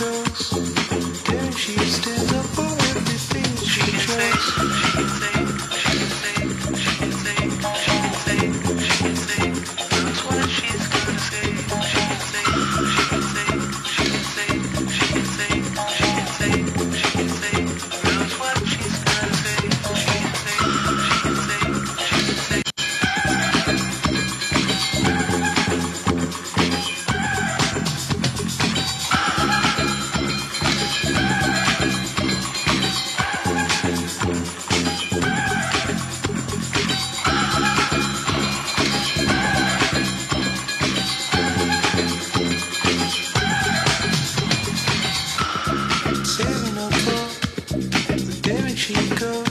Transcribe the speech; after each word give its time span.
windows. 0.00 0.69
Chico. 48.80 49.49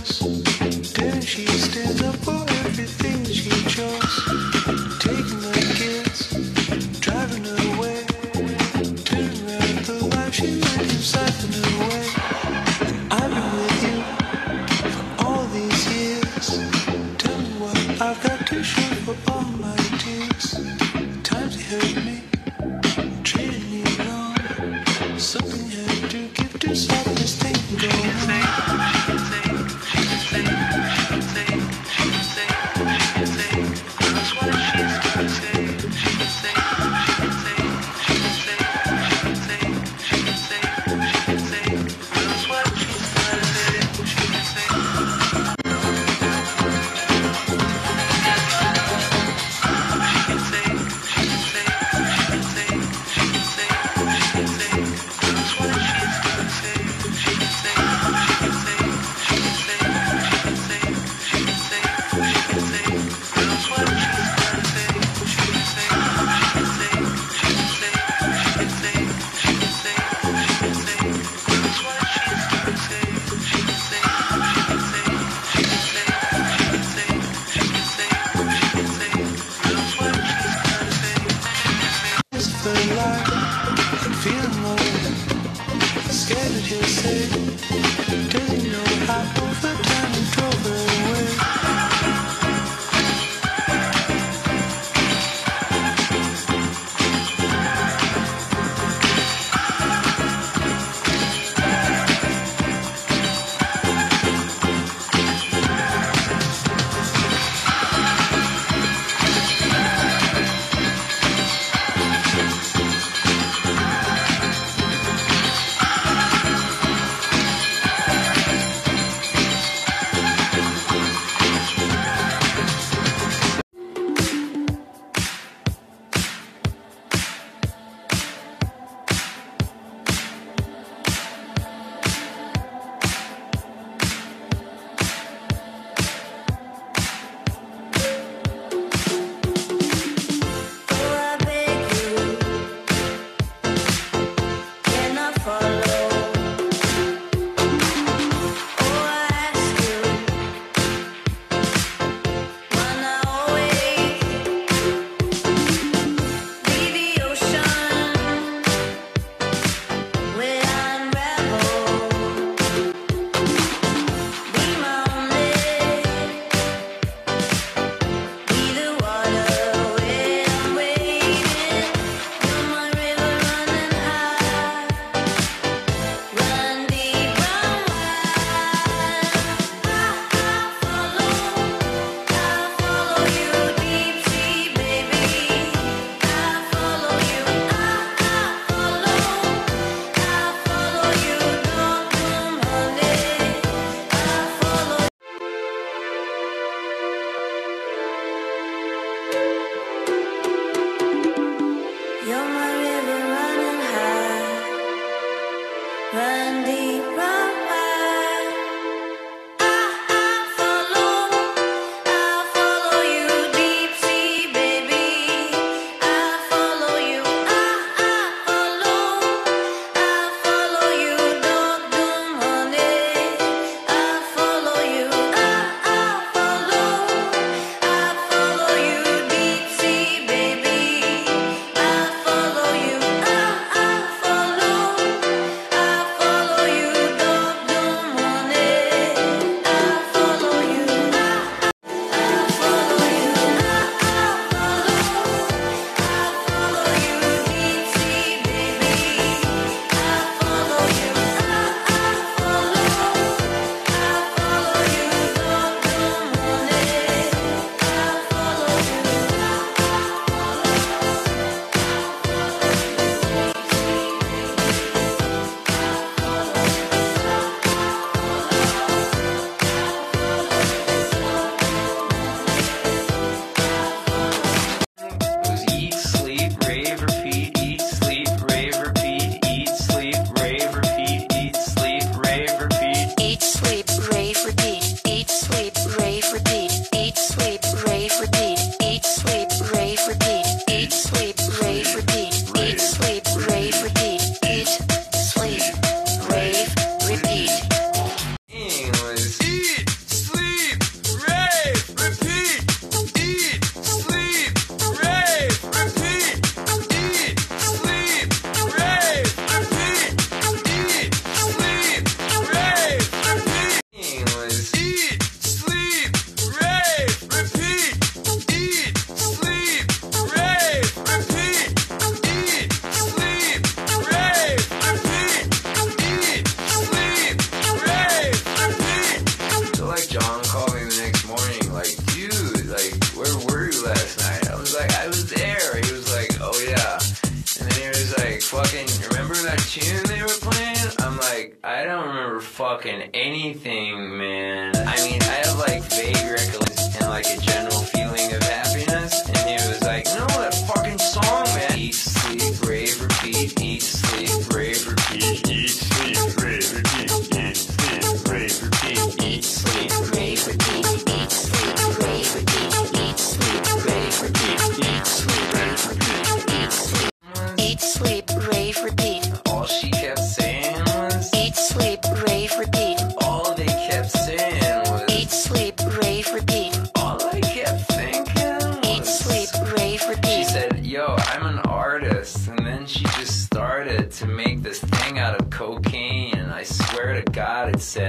remember 339.30 339.50
that 339.50 339.60
tune 339.60 340.04
they 340.06 340.22
were 340.22 340.28
playing? 340.28 340.76
I'm 341.00 341.18
like, 341.18 341.60
I 341.64 341.84
don't 341.84 342.08
remember 342.08 342.40
fucking 342.40 343.12
anything, 343.14 344.18
man. 344.18 344.76
I 344.76 344.96
mean, 345.08 345.22
I 345.22 345.46
have 345.46 345.60
like 345.60 345.84
vague 345.84 346.16
recollections 346.16 346.96
and 346.96 347.10
like 347.10 347.26
a 347.26 347.38
general 347.40 347.72
feeling. 347.72 347.99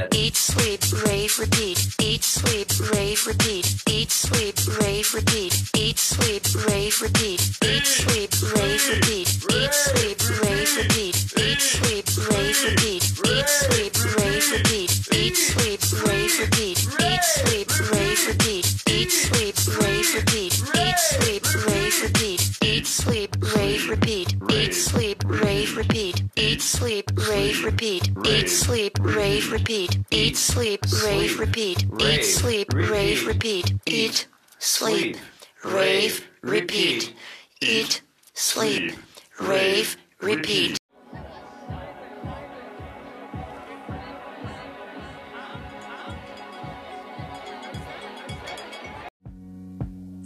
It 0.01 0.15
Eat, 0.15 0.37
sleep, 0.37 0.81
rave, 1.05 1.39
repeat. 1.39 1.95
Eat, 2.01 2.25
sleep, 2.25 2.69
rave, 2.95 3.27
repeat. 3.27 3.83
Eat, 3.87 4.11
sleep, 4.11 4.57
rave, 4.81 5.13
repeat. 5.13 5.53
Eat, 5.77 5.99
sleep, 5.99 6.43
rave, 6.69 7.03
repeat. 7.03 7.41
Eat, 7.63 7.87
sleep, 7.87 8.31
rave, 8.57 8.89
repeat. 8.89 9.29
Eat, 9.53 9.75
sleep, 9.75 10.19
rave, 10.41 10.77
repeat. 10.77 11.17
Eat, 11.37 11.61
sleep, 11.61 12.07
rave, 12.33 12.65
repeat. 12.65 13.05
Eat, 13.29 13.49
sleep, 13.49 13.95
rave, 14.17 14.49
repeat. 14.53 14.91
Eat, 15.13 15.37
sleep, 15.37 15.83
rave, 16.07 16.41
repeat. 16.41 16.81
Eat, 16.97 17.25
sleep, 17.25 17.69
rave, 17.93 18.29
repeat. 18.29 18.67
Eat, 18.89 19.11
sleep, 19.11 19.61
rave, 19.83 20.15
repeat. 20.15 20.55
Eat, 20.73 20.97
sleep, 20.97 21.47
rave, 21.55 22.09
repeat. 22.09 22.57
Eat, 22.63 22.87
sleep, 22.87 23.35
rave, 23.43 23.89
repeat. 23.91 24.37
Eat, 24.49 24.75
sleep, 24.75 25.25
rave, 25.27 25.77
repeat. 25.77 26.23
Eat, 26.37 26.63
sleep, 26.63 27.11
rave, 27.29 27.65
repeat. 27.65 28.11
Eat, 28.25 28.49
sleep, 28.49 28.99
rave, 29.01 29.53
repeat. 29.53 29.90
Eat, 30.11 30.37
sleep, 30.37 30.85
rave, 31.05 31.39
repeat. 31.39 31.87
Eat, 32.01 32.25
sleep, 32.25 32.73
rave, 32.73 33.27
repeat. 33.27 33.75
Eat, 33.87 34.27
sleep, 34.59 35.17
rave, 35.65 36.29
repeat. 36.43 37.15
Eat, 37.61 38.03
sleep, 38.35 38.93
rave, 39.41 39.97
repeat. 40.21 40.79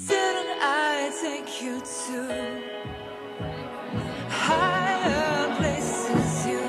Didn't 0.06 0.58
I 0.60 1.10
take 1.22 1.62
you 1.62 1.80
to 1.80 2.74
higher 4.28 5.56
places 5.56 6.46
you 6.46 6.60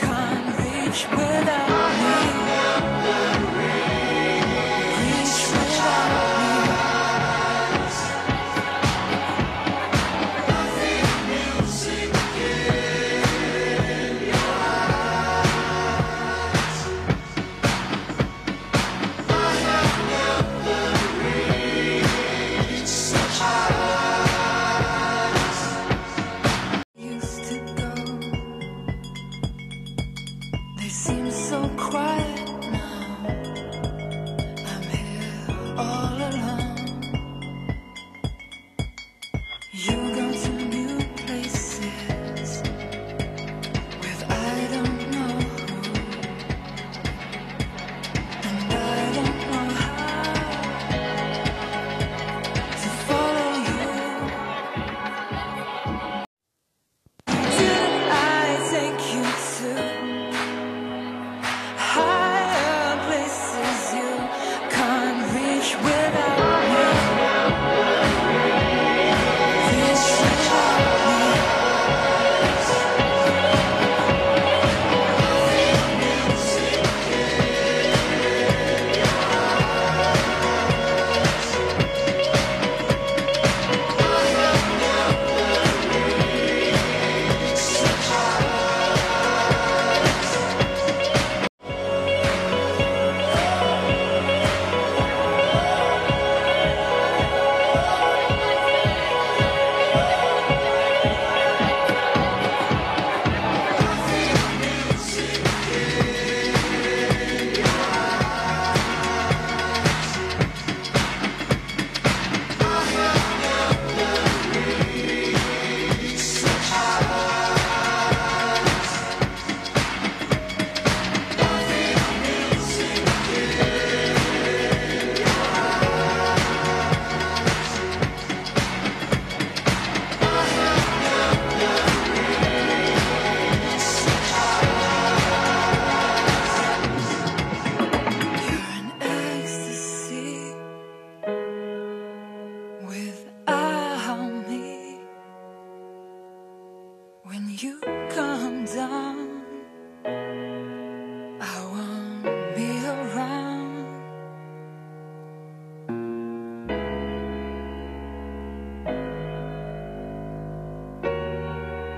can't 0.00 0.48
reach 0.58 1.06